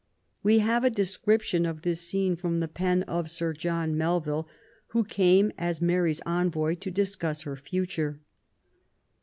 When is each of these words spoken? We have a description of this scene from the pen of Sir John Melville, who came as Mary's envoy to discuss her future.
We 0.41 0.57
have 0.57 0.83
a 0.83 0.89
description 0.89 1.63
of 1.63 1.83
this 1.83 2.01
scene 2.01 2.35
from 2.35 2.59
the 2.59 2.67
pen 2.67 3.03
of 3.03 3.29
Sir 3.29 3.53
John 3.53 3.95
Melville, 3.95 4.49
who 4.87 5.03
came 5.03 5.51
as 5.59 5.79
Mary's 5.79 6.21
envoy 6.25 6.73
to 6.73 6.89
discuss 6.89 7.43
her 7.43 7.55
future. 7.55 8.19